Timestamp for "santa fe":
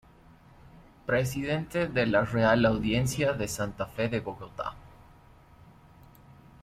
3.47-4.09